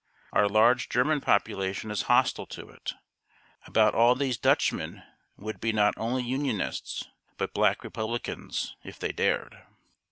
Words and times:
Our 0.33 0.49
large 0.49 0.89
German 0.89 1.21
population 1.21 1.91
is 1.91 2.01
hostile 2.09 2.47
to 2.47 2.67
it. 2.69 2.93
About 3.67 3.93
all 3.93 4.15
these 4.15 4.35
Dutchmen 4.35 5.03
would 5.37 5.59
be 5.59 5.71
not 5.71 5.93
only 5.95 6.23
Unionists, 6.23 7.03
but 7.37 7.53
Black 7.53 7.83
Republicans, 7.83 8.75
if 8.83 8.97
they 8.97 9.11
dared." 9.11 9.61